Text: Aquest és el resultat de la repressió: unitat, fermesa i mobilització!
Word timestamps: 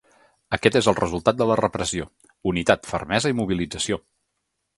Aquest 0.55 0.77
és 0.79 0.87
el 0.91 0.95
resultat 0.99 1.37
de 1.41 1.47
la 1.51 1.57
repressió: 1.59 2.07
unitat, 2.53 2.91
fermesa 2.95 3.33
i 3.35 3.39
mobilització! 3.43 4.01